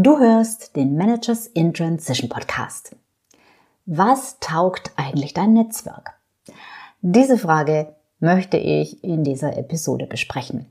[0.00, 2.94] Du hörst den Managers in Transition Podcast.
[3.84, 6.12] Was taugt eigentlich dein Netzwerk?
[7.00, 10.66] Diese Frage möchte ich in dieser Episode besprechen.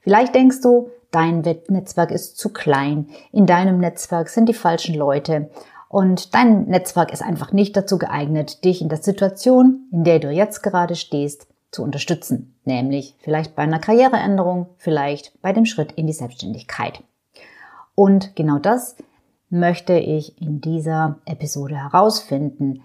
[0.00, 5.50] Vielleicht denkst du, dein Netzwerk ist zu klein, in deinem Netzwerk sind die falschen Leute
[5.88, 10.32] und dein Netzwerk ist einfach nicht dazu geeignet, dich in der Situation, in der du
[10.32, 12.56] jetzt gerade stehst, zu unterstützen.
[12.64, 17.04] Nämlich vielleicht bei einer Karriereänderung, vielleicht bei dem Schritt in die Selbstständigkeit.
[17.98, 18.94] Und genau das
[19.50, 22.84] möchte ich in dieser Episode herausfinden.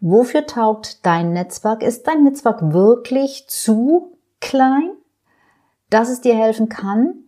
[0.00, 1.82] Wofür taugt dein Netzwerk?
[1.82, 4.90] Ist dein Netzwerk wirklich zu klein,
[5.88, 7.20] dass es dir helfen kann?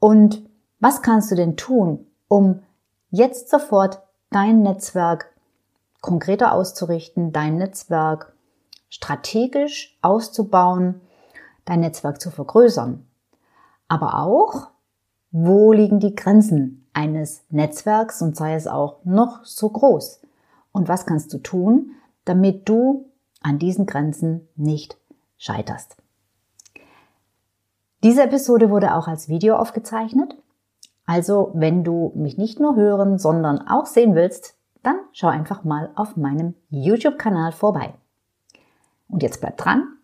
[0.00, 0.46] Und
[0.78, 2.60] was kannst du denn tun, um
[3.08, 5.32] jetzt sofort dein Netzwerk
[6.02, 8.36] konkreter auszurichten, dein Netzwerk
[8.90, 11.00] strategisch auszubauen,
[11.64, 13.06] dein Netzwerk zu vergrößern?
[13.88, 14.75] Aber auch,
[15.30, 20.20] wo liegen die Grenzen eines Netzwerks und sei es auch noch so groß?
[20.72, 21.90] Und was kannst du tun,
[22.24, 23.10] damit du
[23.40, 24.96] an diesen Grenzen nicht
[25.38, 25.96] scheiterst?
[28.02, 30.36] Diese Episode wurde auch als Video aufgezeichnet.
[31.06, 35.90] Also, wenn du mich nicht nur hören, sondern auch sehen willst, dann schau einfach mal
[35.96, 37.94] auf meinem YouTube-Kanal vorbei.
[39.08, 39.96] Und jetzt bleib dran,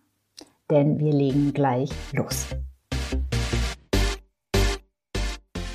[0.69, 2.47] denn wir legen gleich los.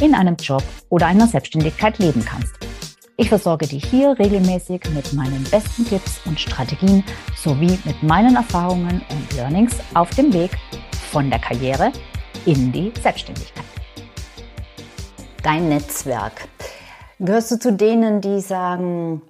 [0.00, 2.54] in einem Job oder einer Selbstständigkeit leben kannst.
[3.16, 7.02] Ich versorge dich hier regelmäßig mit meinen besten Tipps und Strategien
[7.36, 10.52] sowie mit meinen Erfahrungen und Learnings auf dem Weg
[11.10, 11.90] von der Karriere
[12.46, 13.64] in die Selbstständigkeit.
[15.42, 16.48] Dein Netzwerk.
[17.18, 19.22] Gehörst du zu denen, die sagen,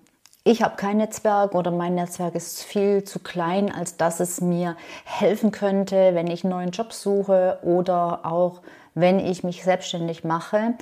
[0.45, 4.77] ich habe kein Netzwerk oder mein Netzwerk ist viel zu klein, als dass es mir
[5.05, 8.63] helfen könnte, wenn ich einen neuen Job suche oder auch
[9.01, 10.75] wenn ich mich selbstständig mache?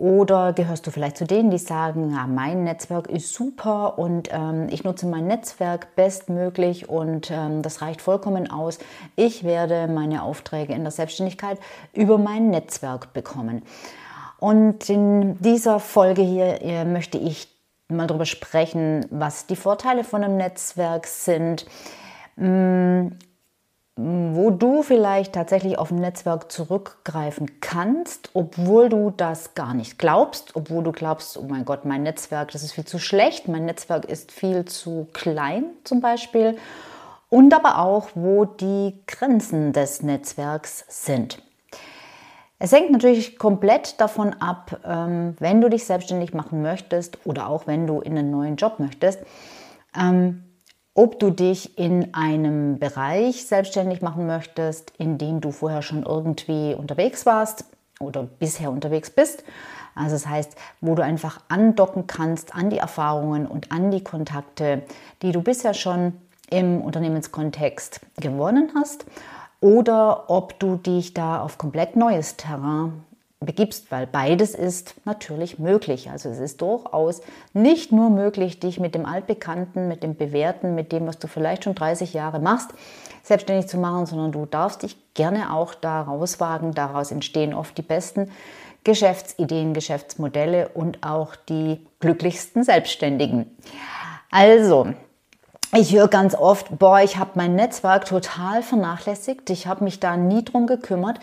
[0.00, 4.68] Oder gehörst du vielleicht zu denen, die sagen, ja, mein Netzwerk ist super und ähm,
[4.70, 8.78] ich nutze mein Netzwerk bestmöglich und ähm, das reicht vollkommen aus.
[9.14, 11.58] Ich werde meine Aufträge in der Selbstständigkeit
[11.92, 13.62] über mein Netzwerk bekommen.
[14.38, 17.48] Und in dieser Folge hier äh, möchte ich
[17.88, 21.66] mal darüber sprechen, was die Vorteile von einem Netzwerk sind,
[22.36, 23.08] mm,
[24.02, 30.56] wo du vielleicht tatsächlich auf ein Netzwerk zurückgreifen kannst, obwohl du das gar nicht glaubst,
[30.56, 34.06] obwohl du glaubst, oh mein Gott, mein Netzwerk, das ist viel zu schlecht, mein Netzwerk
[34.06, 36.56] ist viel zu klein zum Beispiel.
[37.28, 41.42] Und aber auch, wo die Grenzen des Netzwerks sind.
[42.58, 47.66] Es hängt natürlich komplett davon ab, ähm, wenn du dich selbstständig machen möchtest oder auch
[47.66, 49.20] wenn du in einen neuen Job möchtest,
[49.98, 50.44] ähm,
[50.94, 56.74] ob du dich in einem Bereich selbstständig machen möchtest, in dem du vorher schon irgendwie
[56.74, 57.64] unterwegs warst
[58.00, 59.44] oder bisher unterwegs bist.
[59.94, 64.82] Also das heißt, wo du einfach andocken kannst an die Erfahrungen und an die Kontakte,
[65.22, 66.14] die du bisher schon
[66.50, 69.04] im Unternehmenskontext gewonnen hast,
[69.60, 73.04] oder ob du dich da auf komplett neues Terrain
[73.40, 76.10] begibst, weil beides ist natürlich möglich.
[76.10, 77.22] Also es ist durchaus
[77.54, 81.64] nicht nur möglich, dich mit dem Altbekannten, mit dem Bewährten, mit dem, was du vielleicht
[81.64, 82.68] schon 30 Jahre machst,
[83.22, 86.74] selbstständig zu machen, sondern du darfst dich gerne auch da rauswagen.
[86.74, 88.30] Daraus entstehen oft die besten
[88.84, 93.56] Geschäftsideen, Geschäftsmodelle und auch die glücklichsten Selbstständigen.
[94.30, 94.88] Also,
[95.74, 100.18] ich höre ganz oft, boah, ich habe mein Netzwerk total vernachlässigt, ich habe mich da
[100.18, 101.20] nie drum gekümmert.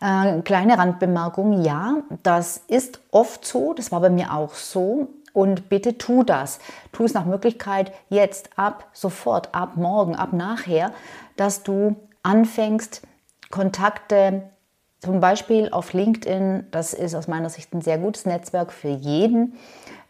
[0.00, 5.08] Äh, kleine Randbemerkung, ja, das ist oft so, das war bei mir auch so.
[5.32, 6.58] Und bitte tu das.
[6.90, 10.92] Tu es nach Möglichkeit jetzt, ab sofort, ab morgen, ab nachher,
[11.36, 13.02] dass du anfängst,
[13.50, 14.42] Kontakte
[15.00, 19.54] zum Beispiel auf LinkedIn, das ist aus meiner Sicht ein sehr gutes Netzwerk für jeden,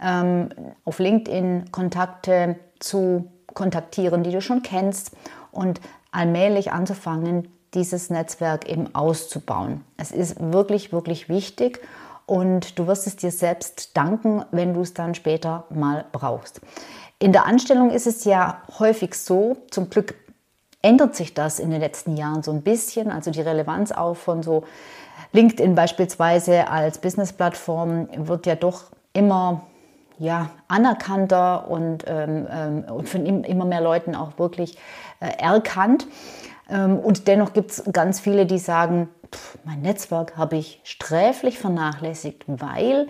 [0.02, 0.48] ähm,
[0.84, 5.14] auf LinkedIn Kontakte zu kontaktieren, die du schon kennst
[5.52, 5.80] und
[6.10, 9.84] allmählich anzufangen, dieses Netzwerk eben auszubauen.
[9.96, 11.80] Es ist wirklich, wirklich wichtig
[12.26, 16.60] und du wirst es dir selbst danken, wenn du es dann später mal brauchst.
[17.18, 20.14] In der Anstellung ist es ja häufig so, zum Glück
[20.82, 24.42] ändert sich das in den letzten Jahren so ein bisschen, also die Relevanz auch von
[24.42, 24.64] so
[25.32, 29.62] LinkedIn beispielsweise als Business-Plattform wird ja doch immer
[30.18, 34.76] ja, anerkannter und, ähm, ähm, und von immer mehr Leuten auch wirklich
[35.20, 36.06] äh, erkannt.
[36.68, 39.08] Ähm, und dennoch gibt es ganz viele, die sagen,
[39.64, 43.08] mein Netzwerk habe ich sträflich vernachlässigt, weil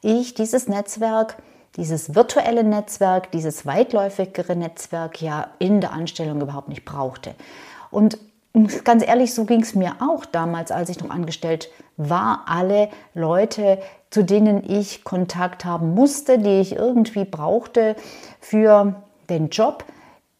[0.00, 1.36] ich dieses Netzwerk,
[1.76, 7.34] dieses virtuelle Netzwerk, dieses weitläufigere Netzwerk ja in der Anstellung überhaupt nicht brauchte.
[7.90, 8.18] Und
[8.84, 12.44] ganz ehrlich, so ging es mir auch damals, als ich noch angestellt war.
[12.46, 13.78] Alle Leute,
[14.10, 17.94] zu denen ich Kontakt haben musste, die ich irgendwie brauchte
[18.40, 18.94] für
[19.28, 19.84] den Job,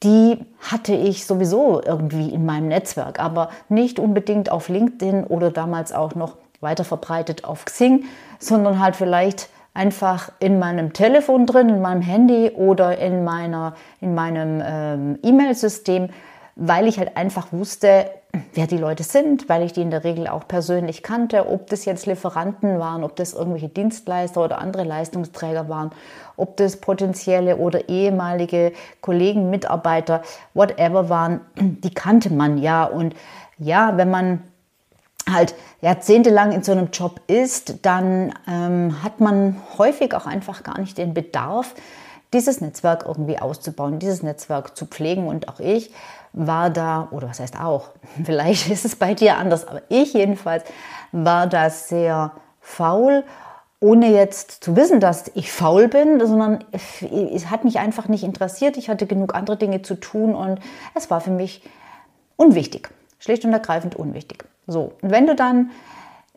[0.02, 5.92] die hatte ich sowieso irgendwie in meinem Netzwerk, aber nicht unbedingt auf LinkedIn oder damals
[5.92, 8.04] auch noch weiter verbreitet auf Xing,
[8.38, 14.14] sondern halt vielleicht einfach in meinem Telefon drin, in meinem Handy oder in, meiner, in
[14.14, 16.08] meinem ähm, E-Mail-System,
[16.60, 18.10] weil ich halt einfach wusste,
[18.52, 21.84] wer die Leute sind, weil ich die in der Regel auch persönlich kannte, ob das
[21.84, 25.92] jetzt Lieferanten waren, ob das irgendwelche Dienstleister oder andere Leistungsträger waren,
[26.36, 30.22] ob das potenzielle oder ehemalige Kollegen, Mitarbeiter,
[30.52, 32.84] whatever waren, die kannte man ja.
[32.84, 33.14] Und
[33.58, 34.42] ja, wenn man
[35.30, 40.80] halt jahrzehntelang in so einem Job ist, dann ähm, hat man häufig auch einfach gar
[40.80, 41.76] nicht den Bedarf,
[42.32, 45.28] dieses Netzwerk irgendwie auszubauen, dieses Netzwerk zu pflegen.
[45.28, 45.92] Und auch ich
[46.32, 47.90] war da, oder was heißt auch,
[48.24, 50.64] vielleicht ist es bei dir anders, aber ich jedenfalls
[51.12, 53.24] war da sehr faul,
[53.80, 58.76] ohne jetzt zu wissen, dass ich faul bin, sondern es hat mich einfach nicht interessiert.
[58.76, 60.58] Ich hatte genug andere Dinge zu tun und
[60.94, 61.62] es war für mich
[62.36, 62.90] unwichtig,
[63.20, 64.44] schlicht und ergreifend unwichtig.
[64.66, 65.70] So, und wenn du dann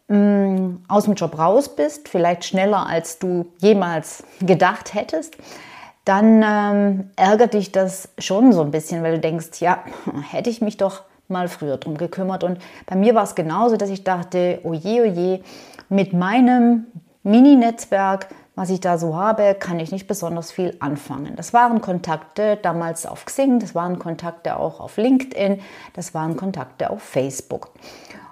[0.08, 5.36] mh, mm, aus dem Job raus bist, vielleicht schneller als du jemals gedacht hättest,
[6.06, 9.84] dann ähm, ärgert dich das schon so ein bisschen, weil du denkst, ja,
[10.32, 12.44] hätte ich mich doch mal früher drum gekümmert.
[12.44, 15.42] Und bei mir war es genauso, dass ich dachte, oje, oje,
[15.90, 16.88] mit meinem
[17.24, 21.36] Mini-Netzwerk, was ich da so habe, kann ich nicht besonders viel anfangen.
[21.36, 25.62] Das waren Kontakte damals auf Xing, das waren Kontakte auch auf LinkedIn,
[25.94, 27.72] das waren Kontakte auf Facebook.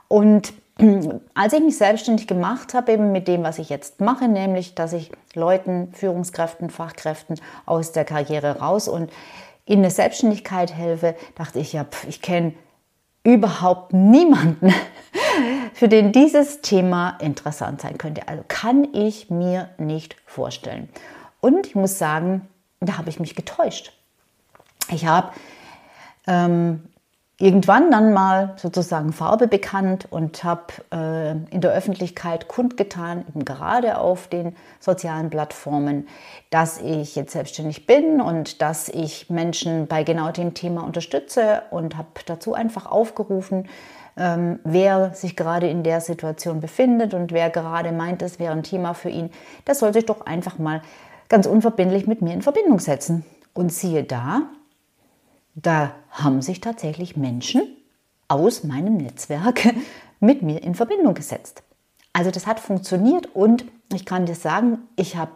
[0.08, 0.54] Und
[1.34, 4.94] als ich mich selbstständig gemacht habe, eben mit dem, was ich jetzt mache, nämlich, dass
[4.94, 9.12] ich Leuten, Führungskräften, Fachkräften aus der Karriere raus und
[9.66, 12.54] in eine Selbstständigkeit helfe, dachte ich, ja, ich kenne
[13.24, 14.74] überhaupt niemanden,
[15.74, 18.28] für den dieses Thema interessant sein könnte.
[18.28, 20.90] Also kann ich mir nicht vorstellen.
[21.42, 22.48] Und ich muss sagen,
[22.80, 23.94] da habe ich mich getäuscht.
[24.90, 25.32] Ich habe
[26.26, 26.84] ähm,
[27.40, 33.98] irgendwann dann mal sozusagen Farbe bekannt und habe äh, in der Öffentlichkeit kundgetan, eben gerade
[33.98, 36.08] auf den sozialen Plattformen,
[36.50, 41.96] dass ich jetzt selbstständig bin und dass ich Menschen bei genau dem Thema unterstütze und
[41.96, 43.70] habe dazu einfach aufgerufen,
[44.18, 48.64] ähm, wer sich gerade in der Situation befindet und wer gerade meint, es wäre ein
[48.64, 49.32] Thema für ihn,
[49.66, 50.82] der soll sich doch einfach mal
[51.30, 53.24] ganz unverbindlich mit mir in Verbindung setzen.
[53.54, 54.44] Und siehe da,
[55.62, 57.62] da haben sich tatsächlich Menschen
[58.28, 59.74] aus meinem Netzwerk
[60.20, 61.64] mit mir in Verbindung gesetzt.
[62.14, 65.32] Also das hat funktioniert und ich kann dir sagen, ich habe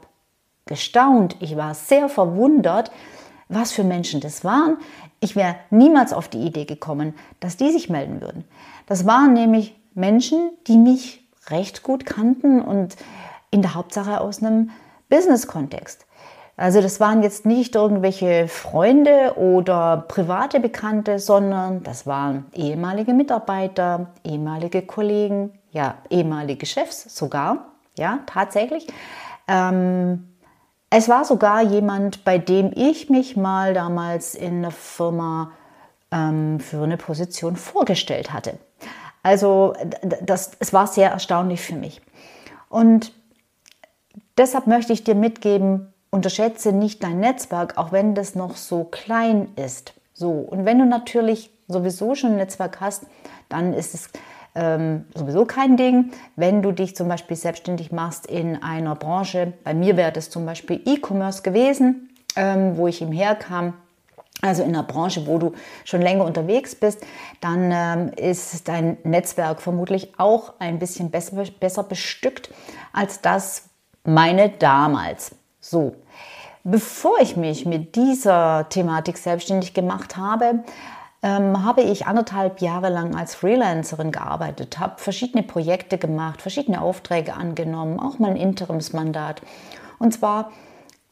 [0.65, 2.91] gestaunt, ich war sehr verwundert,
[3.49, 4.77] was für Menschen das waren.
[5.19, 8.45] Ich wäre niemals auf die Idee gekommen, dass die sich melden würden.
[8.87, 12.95] Das waren nämlich Menschen, die mich recht gut kannten und
[13.51, 14.71] in der Hauptsache aus einem
[15.09, 16.05] Business-Kontext.
[16.55, 24.11] Also das waren jetzt nicht irgendwelche Freunde oder private Bekannte, sondern das waren ehemalige Mitarbeiter,
[24.23, 27.65] ehemalige Kollegen, ja, ehemalige Chefs sogar,
[27.97, 28.87] ja, tatsächlich.
[29.47, 30.27] Ähm,
[30.91, 35.51] es war sogar jemand, bei dem ich mich mal damals in der Firma
[36.11, 38.59] ähm, für eine Position vorgestellt hatte.
[39.23, 39.73] Also
[40.21, 42.01] das, es war sehr erstaunlich für mich.
[42.69, 43.11] Und
[44.37, 49.49] deshalb möchte ich dir mitgeben, unterschätze nicht dein Netzwerk, auch wenn das noch so klein
[49.55, 49.93] ist.
[50.13, 53.07] So, und wenn du natürlich sowieso schon ein Netzwerk hast,
[53.49, 54.09] dann ist es
[54.53, 56.11] ähm, sowieso kein Ding.
[56.35, 60.45] Wenn du dich zum Beispiel selbstständig machst in einer Branche, bei mir wäre das zum
[60.45, 63.73] Beispiel E-Commerce gewesen, ähm, wo ich ihm herkam,
[64.41, 65.53] also in einer Branche, wo du
[65.83, 67.03] schon länger unterwegs bist,
[67.41, 72.53] dann ähm, ist dein Netzwerk vermutlich auch ein bisschen besser, besser bestückt
[72.91, 73.69] als das
[74.03, 75.35] meine damals.
[75.65, 75.95] So,
[76.65, 80.65] bevor ich mich mit dieser Thematik selbstständig gemacht habe,
[81.21, 87.35] ähm, habe ich anderthalb Jahre lang als Freelancerin gearbeitet, habe verschiedene Projekte gemacht, verschiedene Aufträge
[87.35, 89.41] angenommen, auch mal ein Interimsmandat.
[89.99, 90.51] Und zwar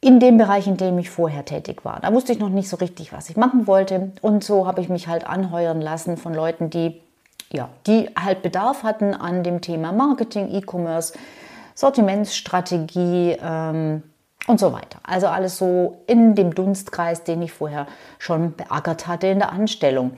[0.01, 2.01] in dem Bereich, in dem ich vorher tätig war.
[2.01, 4.11] Da wusste ich noch nicht so richtig, was ich machen wollte.
[4.21, 6.99] Und so habe ich mich halt anheuern lassen von Leuten, die,
[7.53, 11.13] ja, die halt Bedarf hatten an dem Thema Marketing, E-Commerce,
[11.73, 14.03] Sortimentsstrategie, ähm,
[14.47, 14.99] und so weiter.
[15.03, 17.87] Also alles so in dem Dunstkreis, den ich vorher
[18.19, 20.11] schon beackert hatte in der Anstellung.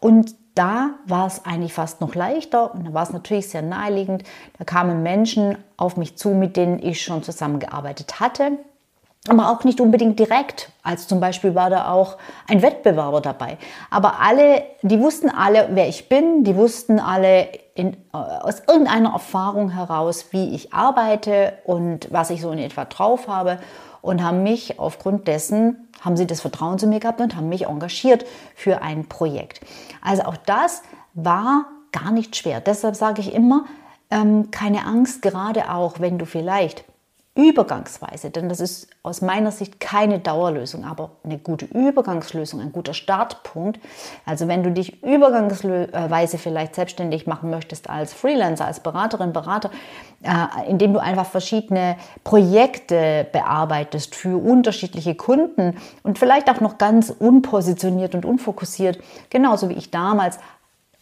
[0.00, 4.22] Und da war es eigentlich fast noch leichter und da war es natürlich sehr naheliegend.
[4.58, 8.58] Da kamen Menschen auf mich zu, mit denen ich schon zusammengearbeitet hatte
[9.28, 10.70] aber auch nicht unbedingt direkt.
[10.82, 13.56] Als zum Beispiel war da auch ein Wettbewerber dabei.
[13.90, 19.12] Aber alle, die wussten alle, wer ich bin, die wussten alle in, äh, aus irgendeiner
[19.12, 23.58] Erfahrung heraus, wie ich arbeite und was ich so in etwa drauf habe
[24.00, 27.66] und haben mich aufgrund dessen, haben sie das Vertrauen zu mir gehabt und haben mich
[27.66, 29.60] engagiert für ein Projekt.
[30.02, 30.82] Also auch das
[31.14, 32.60] war gar nicht schwer.
[32.60, 33.64] Deshalb sage ich immer,
[34.10, 36.84] ähm, keine Angst, gerade auch wenn du vielleicht
[37.36, 42.94] übergangsweise, denn das ist aus meiner Sicht keine Dauerlösung, aber eine gute Übergangslösung, ein guter
[42.94, 43.80] Startpunkt.
[44.24, 49.70] Also wenn du dich übergangsweise vielleicht selbstständig machen möchtest als Freelancer, als Beraterin, Berater,
[50.22, 57.10] äh, indem du einfach verschiedene Projekte bearbeitest für unterschiedliche Kunden und vielleicht auch noch ganz
[57.10, 59.00] unpositioniert und unfokussiert,
[59.30, 60.38] genauso wie ich damals,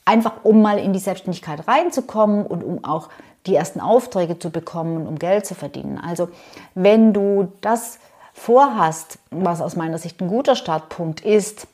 [0.05, 3.09] einfach um mal in die Selbstständigkeit reinzukommen und um auch
[3.47, 5.99] die ersten Aufträge zu bekommen, um Geld zu verdienen.
[5.99, 6.29] Also
[6.75, 7.99] wenn du das
[8.33, 11.67] vorhast, was aus meiner Sicht ein guter Startpunkt ist,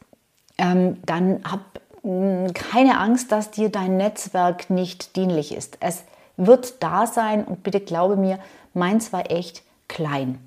[0.56, 1.60] ähm, dann hab
[2.02, 5.78] hm, keine Angst, dass dir dein Netzwerk nicht dienlich ist.
[5.80, 6.04] Es
[6.36, 8.38] wird da sein und bitte glaube mir,
[8.74, 10.38] meins war echt klein.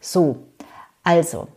[0.00, 0.36] So,
[1.04, 1.48] also,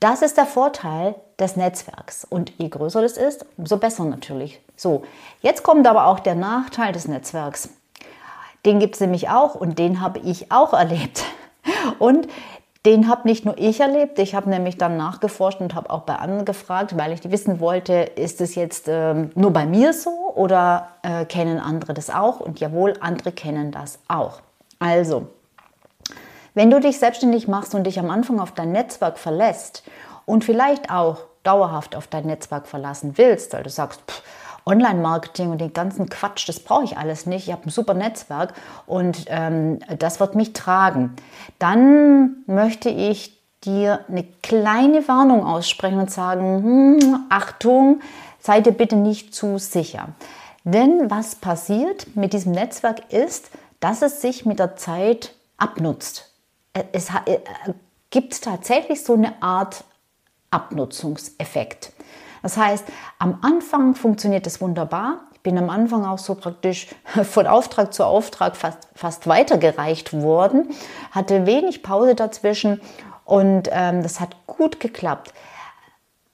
[0.00, 2.24] das ist der Vorteil des Netzwerks.
[2.24, 4.60] Und je größer das ist, umso besser natürlich.
[4.76, 5.02] So,
[5.40, 7.70] jetzt kommt aber auch der Nachteil des Netzwerks.
[8.64, 11.24] Den gibt es nämlich auch und den habe ich auch erlebt.
[11.98, 12.26] Und
[12.86, 16.14] den habe nicht nur ich erlebt, ich habe nämlich dann nachgeforscht und habe auch bei
[16.14, 20.88] anderen gefragt, weil ich wissen wollte, ist es jetzt ähm, nur bei mir so oder
[21.02, 22.40] äh, kennen andere das auch?
[22.40, 24.40] Und jawohl, andere kennen das auch.
[24.78, 25.26] Also,
[26.54, 29.82] wenn du dich selbstständig machst und dich am Anfang auf dein Netzwerk verlässt
[30.24, 34.22] und vielleicht auch dauerhaft auf dein Netzwerk verlassen willst, weil du sagst, pff,
[34.66, 37.48] Online-Marketing und den ganzen Quatsch, das brauche ich alles nicht.
[37.48, 38.54] Ich habe ein super Netzwerk
[38.86, 41.16] und ähm, das wird mich tragen.
[41.58, 48.00] Dann möchte ich dir eine kleine Warnung aussprechen und sagen, hm, Achtung,
[48.38, 50.08] sei dir bitte nicht zu sicher.
[50.64, 56.32] Denn was passiert mit diesem Netzwerk ist, dass es sich mit der Zeit abnutzt.
[56.92, 57.38] Es äh,
[58.10, 59.84] gibt tatsächlich so eine Art
[60.50, 61.92] Abnutzungseffekt.
[62.42, 62.84] Das heißt,
[63.18, 65.20] am Anfang funktioniert es wunderbar.
[65.34, 66.88] Ich bin am Anfang auch so praktisch
[67.22, 70.68] von Auftrag zu Auftrag fast, fast weitergereicht worden,
[71.10, 72.80] hatte wenig Pause dazwischen
[73.24, 75.32] und ähm, das hat gut geklappt.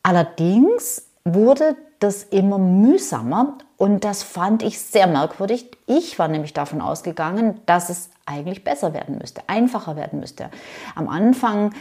[0.03, 5.71] Allerdings wurde das immer mühsamer und das fand ich sehr merkwürdig.
[5.87, 10.51] Ich war nämlich davon ausgegangen, dass es eigentlich besser werden müsste, einfacher werden müsste.
[10.95, 11.73] Am Anfang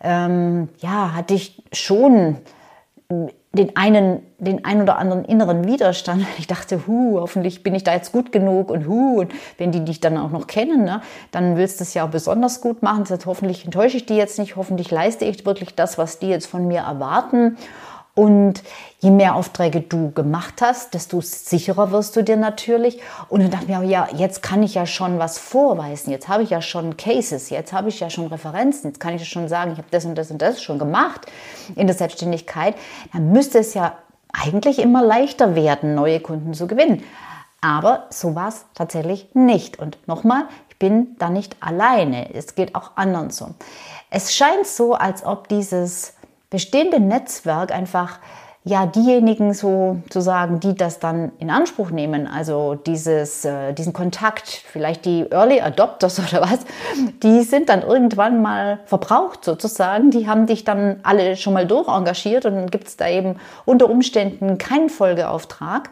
[0.00, 2.38] ähm, ja, hatte ich schon
[3.54, 6.26] den einen, den ein oder anderen inneren Widerstand.
[6.38, 9.84] Ich dachte, hu, hoffentlich bin ich da jetzt gut genug und hu, und wenn die
[9.84, 13.00] dich dann auch noch kennen, ne, dann willst du es ja auch besonders gut machen.
[13.00, 16.28] Das heißt, hoffentlich enttäusche ich die jetzt nicht, hoffentlich leiste ich wirklich das, was die
[16.28, 17.56] jetzt von mir erwarten.
[18.14, 18.62] Und
[19.00, 23.00] je mehr Aufträge du gemacht hast, desto sicherer wirst du dir natürlich.
[23.28, 26.12] Und dann dachte ich mir, ja, jetzt kann ich ja schon was vorweisen.
[26.12, 29.22] Jetzt habe ich ja schon Cases, jetzt habe ich ja schon Referenzen, jetzt kann ich
[29.22, 31.26] ja schon sagen, ich habe das und das und das schon gemacht
[31.74, 32.76] in der Selbstständigkeit.
[33.12, 33.98] Dann müsste es ja
[34.32, 37.02] eigentlich immer leichter werden, neue Kunden zu gewinnen.
[37.60, 39.78] Aber so war es tatsächlich nicht.
[39.78, 42.32] Und nochmal, ich bin da nicht alleine.
[42.34, 43.54] Es geht auch anderen so.
[44.10, 46.14] Es scheint so, als ob dieses
[46.54, 48.20] bestehende Netzwerk einfach
[48.62, 55.04] ja diejenigen sozusagen, die das dann in Anspruch nehmen, also dieses, äh, diesen Kontakt, vielleicht
[55.04, 56.60] die Early Adopters oder was,
[57.24, 60.12] die sind dann irgendwann mal verbraucht sozusagen.
[60.12, 63.90] Die haben dich dann alle schon mal durchengagiert und dann gibt es da eben unter
[63.90, 65.90] Umständen keinen Folgeauftrag,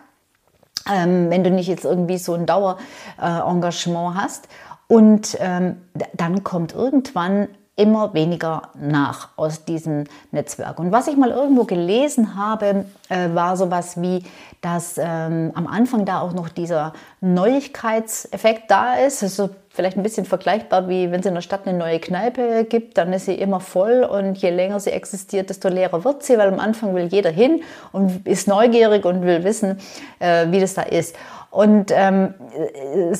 [0.88, 4.48] ähm, wenn du nicht jetzt irgendwie so ein Dauerengagement äh, hast.
[4.86, 5.78] Und ähm,
[6.14, 10.78] dann kommt irgendwann immer weniger nach aus diesem Netzwerk.
[10.78, 14.24] Und was ich mal irgendwo gelesen habe, äh, war sowas wie,
[14.60, 19.22] dass ähm, am Anfang da auch noch dieser Neuigkeitseffekt da ist.
[19.22, 22.98] Also vielleicht ein bisschen vergleichbar wie wenn es in der Stadt eine neue Kneipe gibt,
[22.98, 26.48] dann ist sie immer voll und je länger sie existiert, desto leerer wird sie, weil
[26.48, 29.80] am Anfang will jeder hin und ist neugierig und will wissen,
[30.18, 31.16] äh, wie das da ist.
[31.50, 32.34] Und ähm,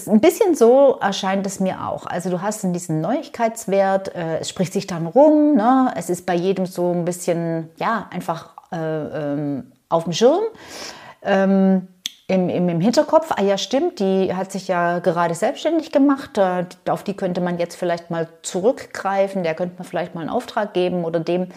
[0.07, 2.07] ein bisschen so erscheint es mir auch.
[2.07, 5.93] Also du hast diesen Neuigkeitswert, äh, es spricht sich dann rum, ne?
[5.97, 10.45] es ist bei jedem so ein bisschen, ja, einfach äh, ähm, auf dem Schirm.
[11.23, 11.89] Ähm,
[12.33, 16.65] im, im, im Hinterkopf, ah ja stimmt, die hat sich ja gerade selbstständig gemacht, äh,
[16.89, 20.73] auf die könnte man jetzt vielleicht mal zurückgreifen, der könnte man vielleicht mal einen Auftrag
[20.73, 21.49] geben oder dem.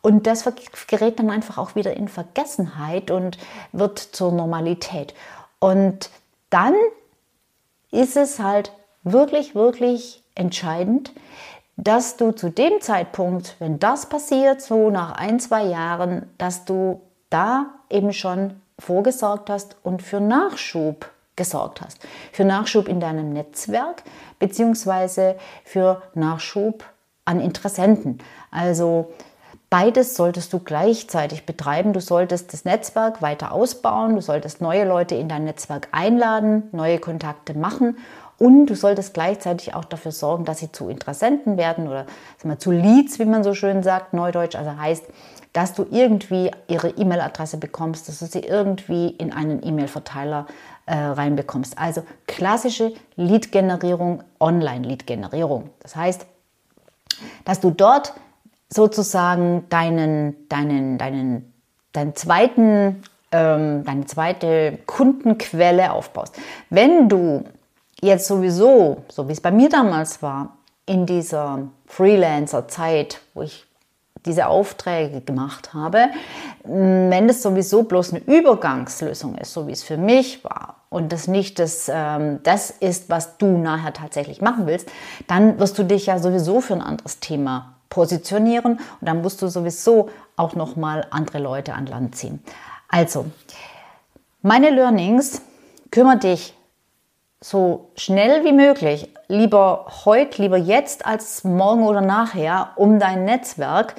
[0.00, 0.50] Und das
[0.86, 3.36] gerät dann einfach auch wieder in Vergessenheit und
[3.72, 5.12] wird zur Normalität.
[5.58, 6.08] Und
[6.48, 6.74] dann
[7.90, 11.12] ist es halt wirklich, wirklich entscheidend,
[11.76, 17.02] dass du zu dem Zeitpunkt, wenn das passiert, so nach ein, zwei Jahren, dass du
[17.28, 21.98] da eben schon vorgesorgt hast und für Nachschub gesorgt hast.
[22.32, 24.02] Für Nachschub in deinem Netzwerk
[24.38, 26.84] beziehungsweise für Nachschub
[27.24, 28.18] an Interessenten.
[28.50, 29.12] Also
[29.68, 31.92] beides solltest du gleichzeitig betreiben.
[31.92, 36.98] Du solltest das Netzwerk weiter ausbauen, du solltest neue Leute in dein Netzwerk einladen, neue
[36.98, 37.96] Kontakte machen
[38.38, 42.06] und du solltest gleichzeitig auch dafür sorgen, dass sie zu Interessenten werden oder
[42.44, 44.56] mal, zu Leads, wie man so schön sagt, neudeutsch.
[44.56, 45.04] Also heißt,
[45.52, 50.46] dass du irgendwie ihre E-Mail-Adresse bekommst, dass du sie irgendwie in einen E-Mail-Verteiler
[50.84, 51.78] äh, reinbekommst.
[51.78, 55.70] Also klassische Lead-Generierung, Online-Lead-Generierung.
[55.80, 56.26] Das heißt,
[57.46, 58.12] dass du dort
[58.68, 61.54] sozusagen deinen, deinen, deinen,
[61.92, 63.02] deinen zweiten,
[63.32, 66.36] ähm, deine zweite Kundenquelle aufbaust.
[66.68, 67.44] Wenn du
[68.02, 73.66] jetzt sowieso, so wie es bei mir damals war, in dieser Freelancer-Zeit, wo ich
[74.24, 76.08] diese Aufträge gemacht habe,
[76.64, 81.28] wenn das sowieso bloß eine Übergangslösung ist, so wie es für mich war, und das
[81.28, 84.88] nicht das, ähm, das ist, was du nachher tatsächlich machen willst,
[85.26, 89.48] dann wirst du dich ja sowieso für ein anderes Thema positionieren und dann musst du
[89.48, 92.42] sowieso auch noch mal andere Leute an Land ziehen.
[92.88, 93.26] Also,
[94.42, 95.42] meine Learnings,
[95.90, 96.55] kümmere dich
[97.40, 103.94] so schnell wie möglich, lieber heute, lieber jetzt als morgen oder nachher, um dein Netzwerk.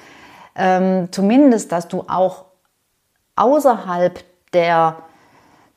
[0.55, 2.45] Ähm, zumindest, dass du auch
[3.35, 4.97] außerhalb der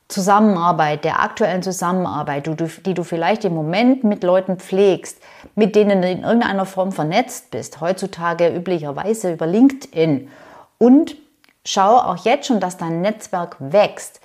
[0.07, 5.21] Zusammenarbeit, der aktuellen Zusammenarbeit, du, die du vielleicht im Moment mit Leuten pflegst,
[5.55, 10.29] mit denen du in irgendeiner Form vernetzt bist, heutzutage üblicherweise über LinkedIn.
[10.77, 11.15] Und
[11.63, 14.19] schau auch jetzt schon, dass dein Netzwerk wächst.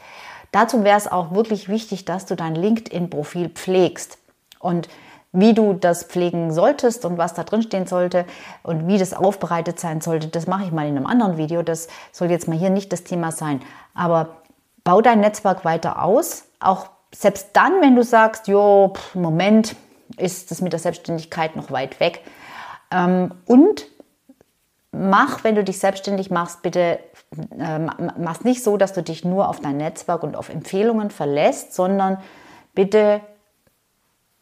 [0.57, 4.17] Dazu wäre es auch wirklich wichtig, dass du dein LinkedIn-Profil pflegst.
[4.59, 4.89] Und
[5.31, 8.25] wie du das pflegen solltest und was da drin stehen sollte
[8.63, 11.61] und wie das aufbereitet sein sollte, das mache ich mal in einem anderen Video.
[11.61, 13.61] Das soll jetzt mal hier nicht das Thema sein.
[13.93, 14.37] Aber
[14.83, 16.45] bau dein Netzwerk weiter aus.
[16.59, 19.77] Auch selbst dann, wenn du sagst, jo, Moment,
[20.17, 22.23] ist das mit der Selbstständigkeit noch weit weg.
[22.91, 23.85] Ähm, und
[24.97, 26.99] mach, wenn du dich selbstständig machst, bitte
[27.59, 31.75] äh, mach nicht so, dass du dich nur auf dein Netzwerk und auf Empfehlungen verlässt,
[31.75, 32.19] sondern
[32.75, 33.21] bitte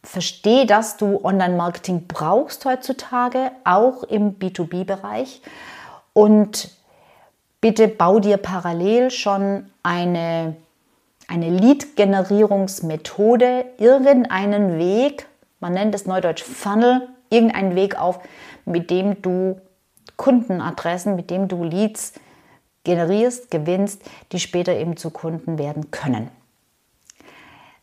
[0.03, 5.41] versteh, dass du Online-Marketing brauchst heutzutage, auch im B2B-Bereich.
[6.13, 6.69] Und
[7.59, 10.55] bitte bau dir parallel schon eine,
[11.27, 15.27] eine Lead-Generierungsmethode, irgendeinen Weg,
[15.59, 18.19] man nennt es neudeutsch Funnel, irgendeinen Weg auf,
[18.65, 19.59] mit dem du
[20.17, 22.13] Kundenadressen, mit dem du Leads
[22.83, 24.01] generierst, gewinnst,
[24.31, 26.29] die später eben zu Kunden werden können.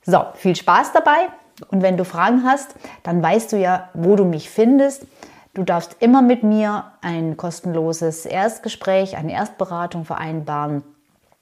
[0.04, 1.28] So, viel Spaß dabei
[1.68, 5.06] und wenn du Fragen hast, dann weißt du ja, wo du mich findest.
[5.54, 10.82] Du darfst immer mit mir ein kostenloses Erstgespräch, eine Erstberatung vereinbaren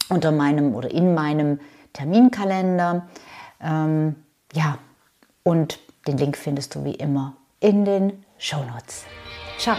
[0.08, 1.60] unter meinem oder in meinem
[1.92, 3.06] Terminkalender.
[3.62, 4.16] Ähm,
[4.52, 4.78] ja,
[5.44, 9.04] und den Link findest du wie immer in den Show Notes.
[9.58, 9.78] Ciao!